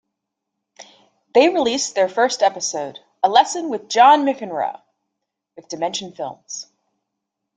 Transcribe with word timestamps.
They 1.35 1.49
released 1.49 1.93
their 1.93 2.09
first 2.09 2.41
episode, 2.41 2.97
"A 3.21 3.29
Lesson 3.29 3.69
with 3.69 3.87
John 3.87 4.25
McEnroe", 4.25 4.81
with 5.55 5.67
Dimension 5.69 6.11
Films. 6.13 6.71